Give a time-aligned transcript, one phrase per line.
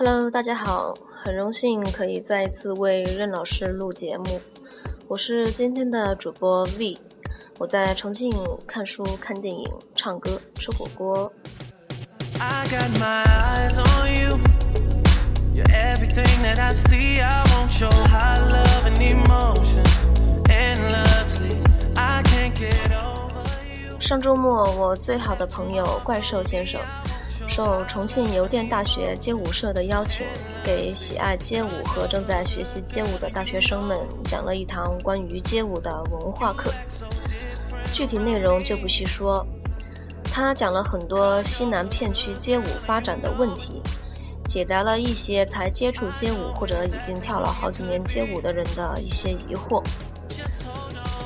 [0.00, 4.40] Hello，大家好，很荣幸可以再一次为任老师录节目，
[5.08, 6.96] 我是今天的主播 V，
[7.58, 8.30] 我在重庆
[8.64, 11.32] 看书、看电影、唱歌、吃火锅。
[23.98, 26.80] 上周末，我最好的朋友怪兽先生。
[27.58, 30.24] 受重庆邮电大学街舞社的邀请，
[30.62, 36.72] 给喜爱街舞和正在学习街舞的大学生们讲了一堂关于街舞的文化课。
[37.92, 39.44] 具体内容就不细说。
[40.22, 43.82] 他讲了很多西南片区街舞发展的问题，
[44.46, 49.82] 解答了一些才接触街舞或者已经跳了好几年街舞的人的一些疑惑。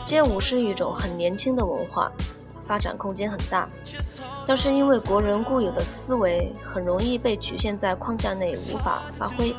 [0.02, 2.10] 街舞是一种很年轻的文化。
[2.62, 3.68] 发展空间很大，
[4.46, 9.54] 但是因为国人固有的思维很容易被局限在框架内，无法发挥。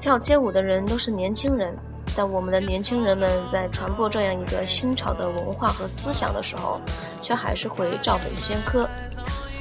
[0.00, 1.76] 跳街舞的人都是年轻人，
[2.16, 6.80] 但我们的年轻人们在传播这样一个新潮的文化和思想的时候，
[7.20, 8.88] 却还是会照本宣科。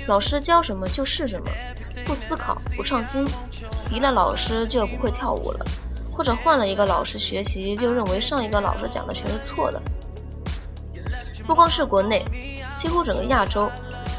[0.07, 1.47] 老师教什么就是什么，
[2.05, 3.23] 不思考，不创新，
[3.91, 5.65] 离了老师就不会跳舞了，
[6.11, 9.81] 或者换了一个老师学习，就认为上一个老师讲的全是错的。
[11.49, 12.23] 不光是国内，
[12.77, 13.71] 几乎整个亚洲，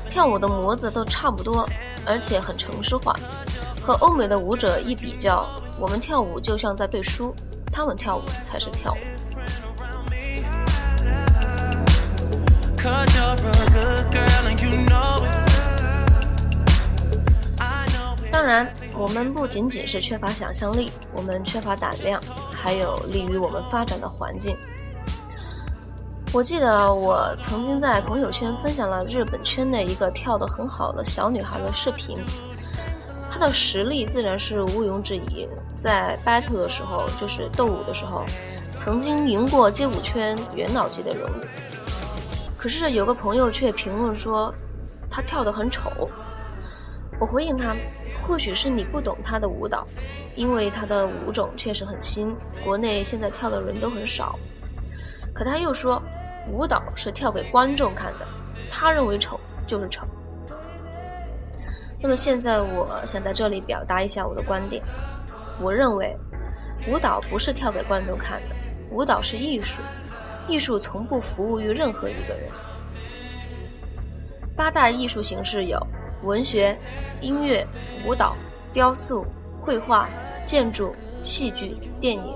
[0.09, 1.65] 跳舞的模子都差不多，
[2.05, 3.15] 而且很程式化。
[3.81, 5.47] 和欧美的舞者一比较，
[5.79, 7.33] 我们跳舞就像在背书，
[7.73, 8.99] 他们跳舞才是跳舞。
[18.33, 24.57] 当然，我们不仅仅是缺乏想象力，我们缺乏胆量，还有利于我们发展的环境。
[26.33, 32.17] 我记得我曾经在朋友圈分享了日本圈内一个跳得很好的小女孩的视频，
[33.29, 38.25] 她的实力自然是毋庸置疑，在 battle 的时候，就是斗舞的时候，
[38.77, 41.45] 曾经赢过街舞圈元老级的人物。
[42.57, 44.55] 可是有个朋友却评论说
[45.11, 45.91] 她跳得很丑。
[47.19, 47.75] 我回应他，
[48.23, 49.85] 或许是你不懂她的舞蹈，
[50.37, 54.39] 因为她的舞种确实很新，国内现在跳的人都很少。
[55.35, 56.01] 可他又说。
[56.49, 58.27] 舞蹈是跳给观众看的，
[58.71, 60.07] 他认为丑就是丑。
[62.01, 64.83] 那么现在，我想在这里表达一下我的观点。
[65.61, 66.17] 我认为，
[66.89, 68.57] 舞蹈不是跳给观众看的，
[68.91, 69.83] 舞蹈是艺术，
[70.49, 72.45] 艺术从不服务于任何一个人。
[74.57, 75.79] 八大艺术形式有
[76.23, 76.77] 文学、
[77.21, 77.67] 音乐、
[78.07, 78.35] 舞蹈、
[78.73, 79.25] 雕塑、
[79.59, 80.09] 绘画、
[80.47, 82.35] 建筑、戏剧、电影。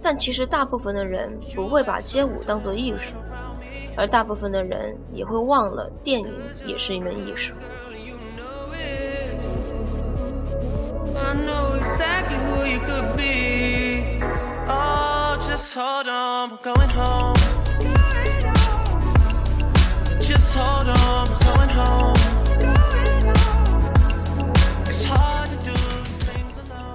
[0.00, 3.16] 但其实，大部分的人不会把街舞当做艺术，
[3.96, 6.32] 而大部分的人也会忘了电影
[6.64, 7.52] 也是一门艺术。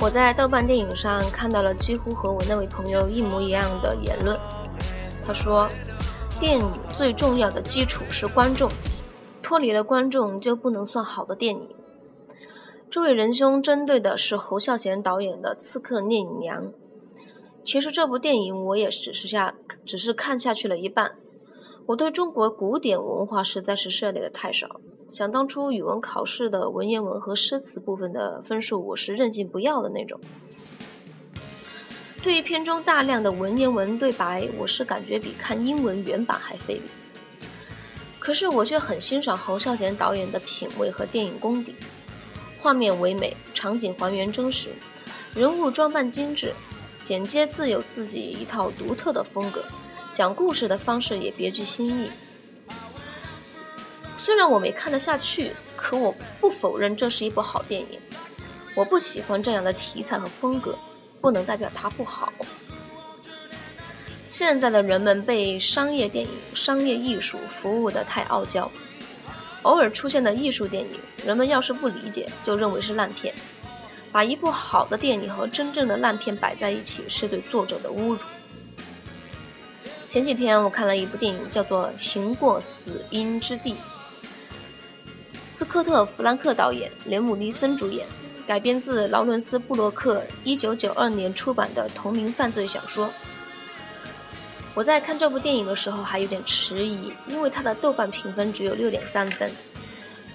[0.04, 4.38] 我在豆瓣电影上看到了几乎和我那位朋友一模一样的言论。
[5.26, 5.70] 他说，
[6.42, 8.70] 电影最重要的基础是观众，
[9.42, 11.70] 脱离了观众就不能算好的电影。
[12.90, 16.66] 这位仁兄针对的是侯孝贤导演的《刺客聂隐娘》。
[17.64, 21.14] 其实这部电影我也只是下，只是看下去了一半。
[21.86, 24.82] 我对中国古典文化实在是涉猎的太少。
[25.14, 30.20] 想当初语文考试的文言文和诗词部分的分数，我是任性不要的那种。
[32.24, 36.82] 对于片中大量的文言文对白，我是感觉比看英文原版还费力。
[38.18, 41.76] 可是我却很欣赏侯孝贤导演的品味和电影功底，
[42.60, 44.70] 画面唯美，场景还原真实，
[45.36, 46.56] 人物装扮精致，
[47.02, 49.64] 剪接自有自己一套独特的风格，
[50.12, 52.10] 讲故事的方式也别具新意。
[54.24, 58.00] 虽然我没看得下去，可我不否认这是一部好电影。
[58.74, 60.80] 我不喜欢这样的题材和风格，
[61.20, 62.32] 不能代表它不好。
[64.16, 68.72] 现在的人们被商业电影、商业艺术服务的太傲娇，
[69.64, 73.36] 偶尔出现的艺术电影，人们要是不理解，就认为是烂片。
[74.10, 78.20] 把一部好的电影和真正的烂片摆在一起，是对作者的侮辱。
[80.08, 83.74] 前几天我看了一部电影，叫做《行过死荫之地》。
[85.54, 88.08] 斯科特·弗兰克导演，雷姆·尼森主演，
[88.48, 93.08] 改编自劳伦斯·布洛克1992年出版的同名犯罪小说。
[94.74, 99.52] 我在看这部电影的时候还有点迟疑，因为它的豆瓣评分只有6.3分。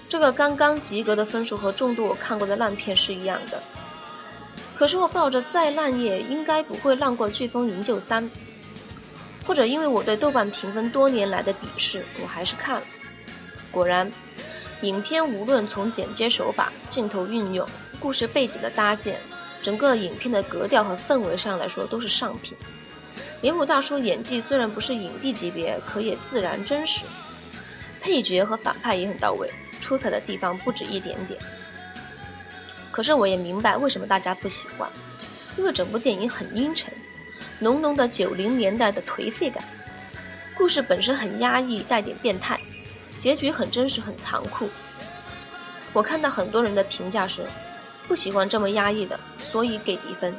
[0.07, 3.61] 这个刚刚及格的分数和众多我看过的烂片是一样的。
[4.73, 8.23] 可是我抱着再烂也应该不会烂过《飓风营救三》，
[9.45, 12.81] 或者因为我对豆瓣评分多年来的鄙视，我还是看了。
[13.69, 14.09] 果然，
[14.81, 17.67] 影片无论从剪接手法、镜头运用、
[17.99, 19.19] 故事背景的搭建，
[19.61, 22.57] 整个影片的格调和氛围上来说都是上品。
[23.41, 27.03] 铃木大叔演技虽然不是影帝级别，可也自然真实。
[27.99, 31.37] 配角和反派也很到位，出彩的地方不止一点点。
[32.89, 34.89] 可是我也明白为什么大家不喜欢，
[35.57, 36.91] 因为整部电影很阴沉，
[37.59, 39.61] 浓浓的九零年代的颓废感。
[40.55, 42.59] 故事本身很压抑，带点变态，
[43.19, 44.67] 结局很真实，很残酷。
[45.93, 47.45] 我看到很多人的评价是，
[48.07, 50.33] 不喜欢这么压抑的，所以给低分。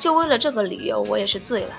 [0.00, 1.74] 就为了这个理由，我也是醉了。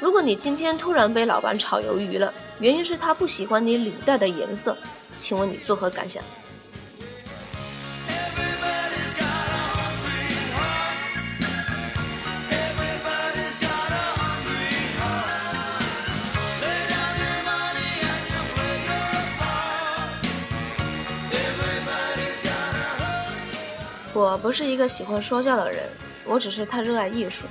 [0.00, 4.76] 如果你今天突然被老板炒鱿鱼了，原因是他不喜欢你领带的颜色，
[5.18, 6.24] 请问你作何感想？
[24.12, 25.82] 我不是一个喜欢说教的人。
[26.24, 27.46] 我只是太热爱艺术，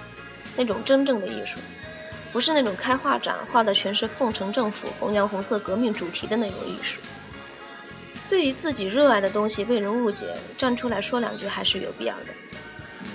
[0.56, 1.60] 那种真正的艺术，
[2.32, 7.02] 不是那种开画展画的全是奉承政府、弘扬红色革命主题的那种艺术。
[8.30, 12.28] 对于自己热爱的东西被人误解，站出来说两句还是有必要的。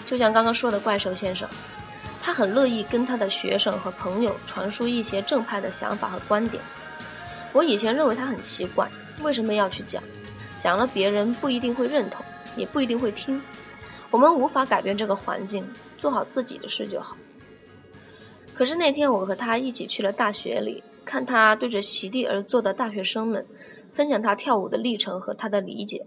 [0.04, 1.48] 就像刚刚说的怪兽先生，
[2.22, 6.62] 他很乐意跟他的学生和朋友传输一些正派的想法和观点。
[7.54, 8.86] 我以前认为他很奇怪，
[9.22, 10.02] 为什么要去讲？
[10.58, 12.22] 讲了别人不一定会认同，
[12.56, 13.40] 也不一定会听。
[14.10, 15.66] 我们无法改变这个环境，
[15.98, 17.16] 做好自己的事就好。
[18.54, 23.46] 可是那天我和他一起去了大学里，看他对着席地而坐的大学生们
[23.92, 26.06] 分享他跳舞的历程和他的理解，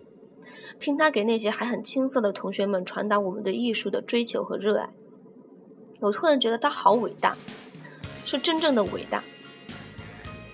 [0.79, 4.89] 听他给那些还很青涩的同学们传达我们对艺术的追求和热爱。
[5.99, 7.37] 我突然觉得他好伟大，
[8.25, 9.23] 是真正的伟大。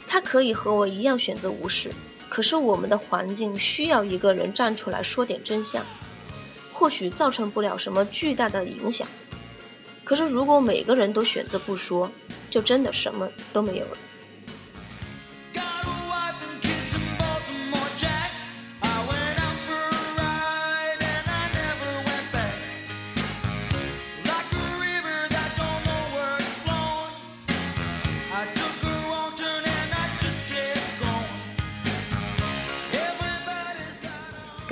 [0.07, 1.91] 他可以和我一样选择无视，
[2.29, 5.85] 可是我们的环境需要一个人站出来说点真相。
[6.77, 9.07] 或许造成不了什么巨大的影响，
[10.03, 12.11] 可是如果每个人都选择不说，
[12.49, 13.97] 就真的什么都没有了。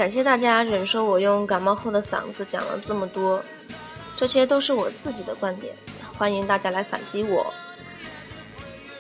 [0.04, 3.42] 感谢大家忍受我用感冒后的嗓子讲了这么多，
[4.18, 5.74] 这些都是我自己的观点，
[6.18, 7.46] 欢迎大家来反击我。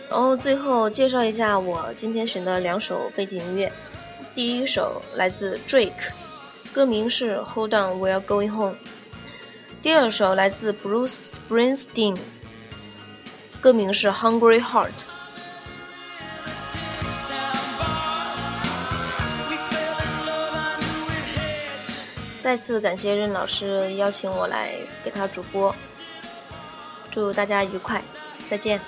[0.09, 3.69] 然后最后介绍一下我今天选的两首背景音乐，
[4.33, 5.91] 第一首来自 Drake，
[6.71, 8.75] 歌名是 Hold On We're Going Home；
[9.81, 12.17] 第二首来自 Bruce Springsteen，
[13.59, 15.12] 歌名是 Hungry Heart。
[22.43, 25.73] 再次感谢任老师邀请我来给他主播，
[27.09, 28.03] 祝大家愉快，
[28.49, 28.81] 再见。